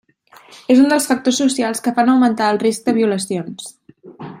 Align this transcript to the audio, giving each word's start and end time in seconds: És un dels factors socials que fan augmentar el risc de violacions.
És 0.75 0.79
un 0.83 0.87
dels 0.93 1.05
factors 1.11 1.43
socials 1.43 1.85
que 1.87 1.95
fan 2.01 2.11
augmentar 2.15 2.51
el 2.55 2.63
risc 2.67 2.89
de 2.89 2.99
violacions. 3.03 3.73